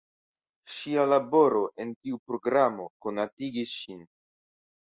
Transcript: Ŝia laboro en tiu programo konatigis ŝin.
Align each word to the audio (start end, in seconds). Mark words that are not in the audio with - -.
Ŝia 0.75 1.03
laboro 1.09 1.61
en 1.85 1.93
tiu 1.99 2.19
programo 2.31 2.89
konatigis 3.07 3.77
ŝin. 3.83 4.05